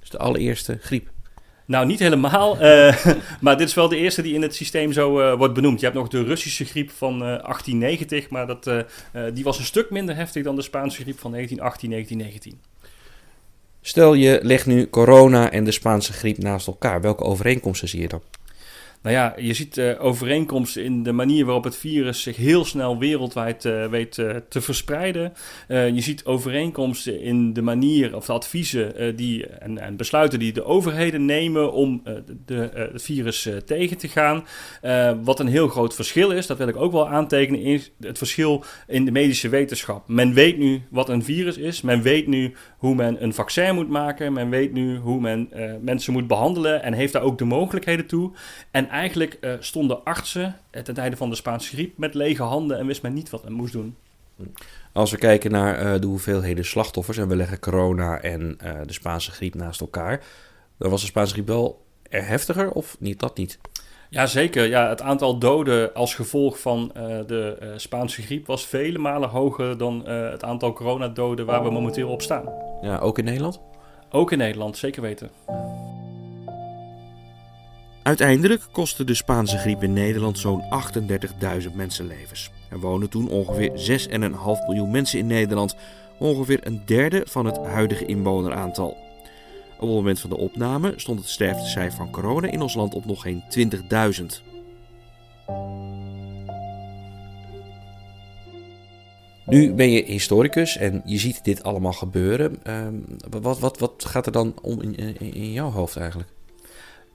[0.00, 1.08] Dus de allereerste griep.
[1.66, 2.56] Nou, niet helemaal,
[3.40, 5.80] maar dit is wel de eerste die in het systeem zo wordt benoemd.
[5.80, 8.70] Je hebt nog de Russische griep van 1890, maar dat,
[9.34, 12.70] die was een stuk minder heftig dan de Spaanse griep van 1918, 1919.
[13.80, 17.00] Stel je legt nu corona en de Spaanse griep naast elkaar.
[17.00, 18.22] Welke overeenkomsten zie je dan?
[19.02, 22.98] Nou ja, je ziet uh, overeenkomsten in de manier waarop het virus zich heel snel
[22.98, 25.32] wereldwijd uh, weet uh, te verspreiden.
[25.68, 30.64] je ziet overeenkomsten in de manier of de adviezen die, en, en, besluiten die de
[30.64, 32.02] overheden nemen om
[32.46, 34.44] de, het virus tegen te gaan.
[35.24, 38.64] wat een heel groot verschil is, dat wil ik ook wel aantekenen, is het verschil
[38.86, 40.08] in de medische wetenschap.
[40.08, 43.88] Men weet nu wat een virus is, men weet nu hoe men een vaccin moet
[43.88, 45.48] maken, men weet nu hoe men
[45.80, 48.32] mensen moet behandelen en heeft daar ook de mogelijkheden toe.
[48.70, 52.86] En eigenlijk uh, stonden artsen ten tijde van de Spaanse griep met lege handen en
[52.86, 53.96] wist men niet wat men moest doen.
[54.92, 58.92] Als we kijken naar uh, de hoeveelheden slachtoffers en we leggen corona en uh, de
[58.92, 60.24] Spaanse griep naast elkaar,
[60.76, 63.58] dan was de Spaanse griep wel er heftiger of niet dat niet?
[64.08, 64.66] Ja, zeker.
[64.66, 66.90] Ja, het aantal doden als gevolg van
[67.26, 72.22] de Spaanse griep was vele malen hoger dan het aantal coronadoden waar we momenteel op
[72.22, 72.44] staan.
[72.82, 73.60] Ja, ook in Nederland?
[74.10, 75.30] Ook in Nederland, zeker weten.
[78.02, 80.62] Uiteindelijk kostte de Spaanse griep in Nederland zo'n
[81.62, 82.50] 38.000 mensenlevens.
[82.70, 84.16] Er woonden toen ongeveer 6,5
[84.66, 85.76] miljoen mensen in Nederland,
[86.18, 88.88] ongeveer een derde van het huidige inwoneraantal.
[89.74, 93.04] Op het moment van de opname stond het sterftecijfer van corona in ons land op
[93.04, 93.42] nog geen
[94.20, 94.24] 20.000.
[99.46, 102.58] Nu ben je historicus en je ziet dit allemaal gebeuren.
[102.66, 102.86] Uh,
[103.40, 106.30] wat, wat, wat gaat er dan om in, in jouw hoofd eigenlijk?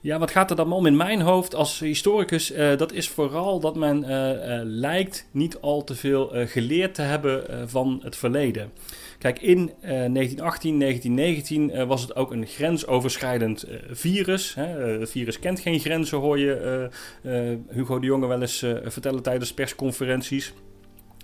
[0.01, 2.51] Ja, wat gaat er dan om in mijn hoofd als historicus?
[2.51, 7.01] Uh, dat is vooral dat men uh, uh, lijkt niet al te veel geleerd te
[7.01, 8.71] hebben van het verleden.
[9.19, 14.55] Kijk, in 1918, 1919 was het ook een grensoverschrijdend virus.
[14.55, 14.65] Hè.
[14.99, 16.89] het virus kent geen grenzen, hoor je
[17.69, 20.53] Hugo de Jonge wel eens vertellen tijdens persconferenties.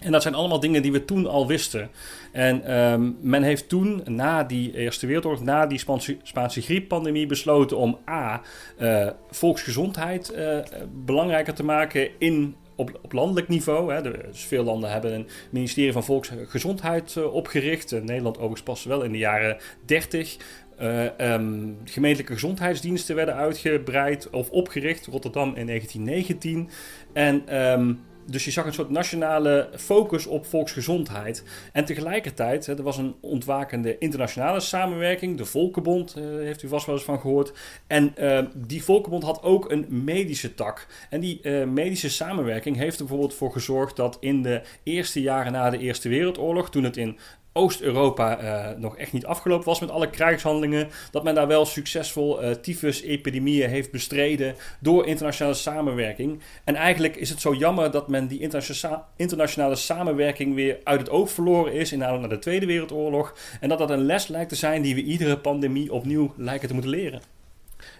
[0.03, 1.89] En dat zijn allemaal dingen die we toen al wisten.
[2.31, 5.79] En um, men heeft toen, na die Eerste Wereldoorlog, na die
[6.23, 8.41] Spaanse, grieppandemie, besloten om A.
[8.81, 10.57] Uh, volksgezondheid uh,
[11.05, 13.93] belangrijker te maken in op, op, landelijk niveau.
[13.93, 14.01] Hè.
[14.01, 17.91] Dus veel landen hebben een ministerie van Volksgezondheid uh, opgericht.
[17.91, 20.37] Nederland overigens pas wel in de jaren 30.
[20.81, 25.05] Uh, um, gemeentelijke gezondheidsdiensten werden uitgebreid of opgericht.
[25.05, 26.69] Rotterdam in 1919.
[27.13, 31.43] En um, dus je zag een soort nationale focus op volksgezondheid.
[31.71, 35.37] En tegelijkertijd, er was een ontwakende internationale samenwerking.
[35.37, 37.53] De Volkenbond, uh, heeft u vast wel eens van gehoord.
[37.87, 40.87] En uh, die Volkenbond had ook een medische tak.
[41.09, 45.51] En die uh, medische samenwerking heeft er bijvoorbeeld voor gezorgd dat in de eerste jaren
[45.51, 47.17] na de Eerste Wereldoorlog, toen het in
[47.53, 50.89] Oost-Europa uh, nog echt niet afgelopen was met alle krijgshandelingen.
[51.11, 56.39] Dat men daar wel succesvol uh, tyfus-epidemieën heeft bestreden door internationale samenwerking.
[56.63, 61.09] En eigenlijk is het zo jammer dat men die interna internationale samenwerking weer uit het
[61.09, 63.35] oog verloren is in naar de Tweede Wereldoorlog.
[63.59, 66.73] En dat dat een les lijkt te zijn die we iedere pandemie opnieuw lijken te
[66.73, 67.21] moeten leren.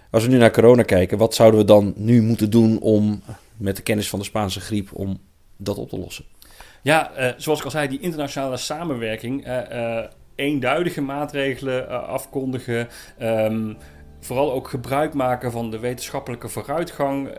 [0.09, 3.21] Als we nu naar corona kijken, wat zouden we dan nu moeten doen om
[3.57, 5.19] met de kennis van de Spaanse griep om
[5.57, 6.25] dat op te lossen?
[6.83, 9.47] Ja, uh, zoals ik al zei, die internationale samenwerking.
[9.47, 9.99] Uh, uh,
[10.35, 12.87] eenduidige maatregelen afkondigen.
[13.21, 13.77] Um,
[14.19, 17.29] vooral ook gebruik maken van de wetenschappelijke vooruitgang.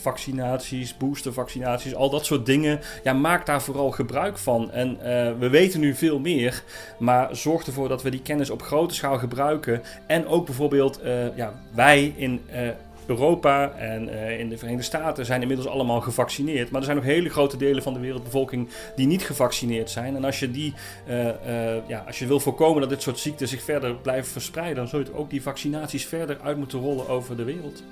[0.00, 2.80] vaccinaties, boostervaccinaties, al dat soort dingen.
[3.04, 4.70] Ja, maak daar vooral gebruik van.
[4.70, 4.98] En
[5.38, 6.62] we weten nu veel meer.
[6.98, 9.82] Maar zorg ervoor dat we die kennis op grote schaal gebruiken.
[10.06, 11.00] En ook bijvoorbeeld
[11.34, 12.40] ja, wij in
[13.06, 16.70] Europa en uh, in de Verenigde Staten zijn inmiddels allemaal gevaccineerd.
[16.70, 20.16] Maar er zijn nog hele grote delen van de wereldbevolking die niet gevaccineerd zijn.
[20.16, 20.74] En als je, die,
[21.08, 21.32] uh, uh,
[21.86, 24.98] ja, als je wil voorkomen dat dit soort ziekten zich verder blijven verspreiden, dan zul
[24.98, 27.82] je ook die vaccinaties verder uit moeten rollen over de wereld.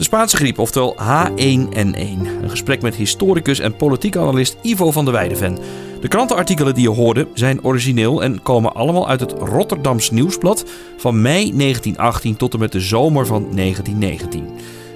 [0.00, 2.26] De Spaanse griep, oftewel H1N1.
[2.42, 5.58] Een gesprek met historicus en politiek analist Ivo van der Weideven.
[6.00, 10.64] De krantenartikelen die je hoorde zijn origineel en komen allemaal uit het Rotterdams Nieuwsblad
[10.96, 14.48] van mei 1918 tot en met de zomer van 1919.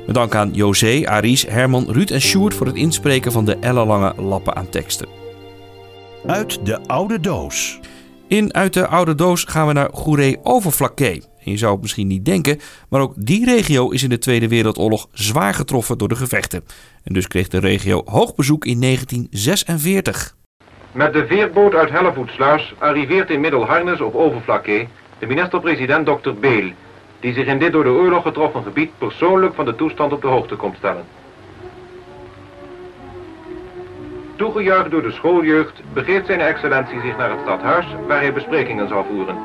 [0.06, 4.22] Met dank aan José, Aries, Herman, Ruud en Sjoerd voor het inspreken van de ellenlange
[4.22, 5.08] lappen aan teksten.
[6.26, 7.80] Uit de oude doos.
[8.28, 11.22] In Uit de oude doos gaan we naar Goeree-Overflakkee.
[11.38, 15.08] Je zou het misschien niet denken, maar ook die regio is in de Tweede Wereldoorlog
[15.12, 16.64] zwaar getroffen door de gevechten.
[17.02, 20.36] En dus kreeg de regio hoog bezoek in 1946.
[20.94, 26.30] Met de veerboot uit Hellevoetsluis arriveert in Middelharnis op Overflakkee de minister-president Dr.
[26.30, 26.70] Beel,
[27.20, 30.26] die zich in dit door de oorlog getroffen gebied persoonlijk van de toestand op de
[30.26, 31.04] hoogte komt stellen.
[34.36, 39.04] Toegejuicht door de schooljeugd begeeft zijn excellentie zich naar het stadhuis waar hij besprekingen zal
[39.04, 39.36] voeren.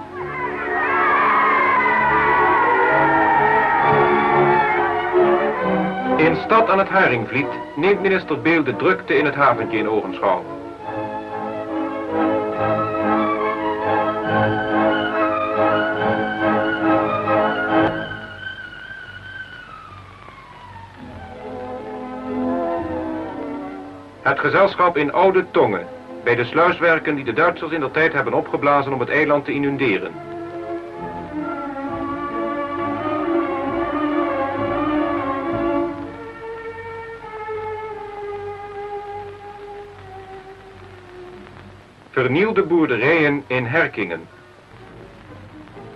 [6.18, 10.59] In stad aan het Haringvliet neemt minister Beel de drukte in het haventje in ogenschouw.
[24.39, 25.88] Het gezelschap in Oude Tongen,
[26.23, 29.52] bij de sluiswerken die de Duitsers in de tijd hebben opgeblazen om het eiland te
[29.52, 30.13] inunderen.
[42.10, 44.28] Vernieuwde boerderijen in Herkingen.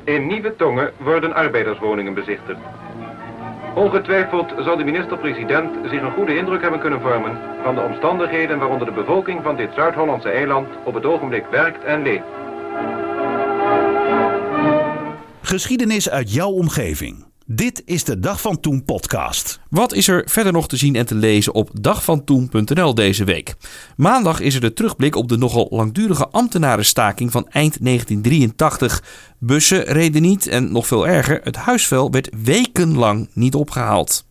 [0.04, 2.73] In Nieuwe Tongen worden arbeiderswoningen bezichtigd.
[3.76, 8.88] Ongetwijfeld zal de minister-president zich een goede indruk hebben kunnen vormen van de omstandigheden waaronder
[8.88, 12.24] de bevolking van dit Zuid-Hollandse eiland op het ogenblik werkt en leeft.
[15.42, 17.33] Geschiedenis uit jouw omgeving.
[17.46, 19.60] Dit is de Dag van Toen podcast.
[19.70, 23.56] Wat is er verder nog te zien en te lezen op dagvantoen.nl deze week?
[23.96, 29.04] Maandag is er de terugblik op de nogal langdurige ambtenarenstaking van eind 1983.
[29.40, 34.26] Bussen reden niet en nog veel erger, het huisvuil werd wekenlang niet opgehaald.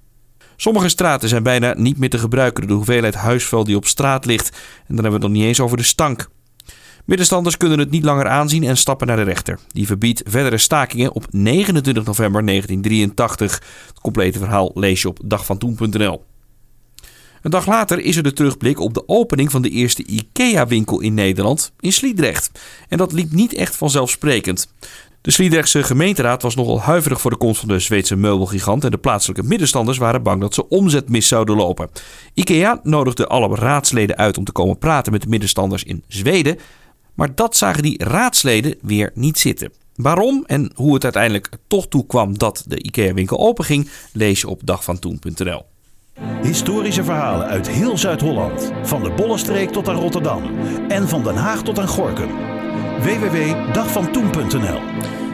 [0.57, 4.25] Sommige straten zijn bijna niet meer te gebruiken door de hoeveelheid huisvuil die op straat
[4.25, 4.49] ligt.
[4.49, 6.29] En dan hebben we het nog niet eens over de stank.
[7.05, 9.59] Middenstanders kunnen het niet langer aanzien en stappen naar de rechter.
[9.69, 13.63] Die verbiedt verdere stakingen op 29 november 1983.
[13.87, 16.25] Het complete verhaal lees je op dagvantoen.nl.
[17.43, 21.15] Een dag later is er de terugblik op de opening van de eerste IKEA-winkel in
[21.15, 22.51] Nederland in Sliedrecht.
[22.89, 24.73] En dat liep niet echt vanzelfsprekend.
[25.21, 28.99] De Sliedrechtse gemeenteraad was nogal huiverig voor de komst van de Zweedse meubelgigant en de
[28.99, 31.91] plaatselijke middenstanders waren bang dat ze omzet mis zouden lopen.
[32.35, 36.59] IKEA nodigde alle raadsleden uit om te komen praten met de middenstanders in Zweden,
[37.15, 39.73] maar dat zagen die raadsleden weer niet zitten.
[39.95, 44.61] Waarom en hoe het uiteindelijk toch toe kwam dat de IKEA-winkel openging, lees je op
[44.65, 45.65] dagvantoen.nl.
[46.43, 48.73] Historische verhalen uit heel Zuid-Holland.
[48.83, 50.43] Van de Bollenstreek tot aan Rotterdam.
[50.89, 52.31] En van Den Haag tot aan Gorkum.
[53.03, 54.92] www.dagvantoen.nl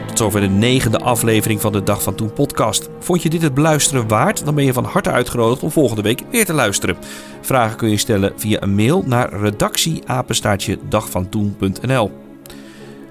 [0.09, 2.89] Tot zover de negende aflevering van de Dag van Toen podcast.
[2.99, 4.45] Vond je dit het beluisteren waard?
[4.45, 6.97] Dan ben je van harte uitgenodigd om volgende week weer te luisteren.
[7.41, 12.11] Vragen kun je stellen via een mail naar redactieapenstaartje dagvantoen.nl.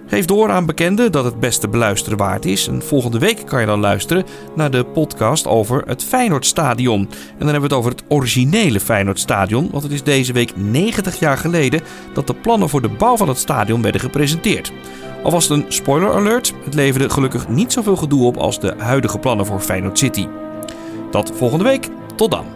[0.07, 2.69] Geef door aan bekenden dat het beste beluisteren waard is.
[2.69, 4.25] En volgende week kan je dan luisteren
[4.55, 7.01] naar de podcast over het Feyenoordstadion.
[7.01, 9.69] En dan hebben we het over het originele Feyenoordstadion.
[9.71, 11.81] Want het is deze week 90 jaar geleden
[12.15, 14.73] dat de plannen voor de bouw van het stadion werden gepresenteerd.
[15.23, 19.47] Alvast een spoiler alert: het leverde gelukkig niet zoveel gedoe op als de huidige plannen
[19.47, 20.27] voor Feyenoord City.
[21.11, 21.89] Dat volgende week.
[22.17, 22.47] Tot dan.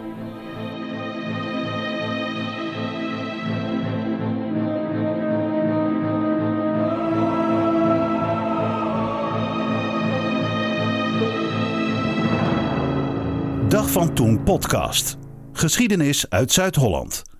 [13.67, 15.17] Dag van Toen podcast.
[15.53, 17.32] Geschiedenis uit Zuid-Holland.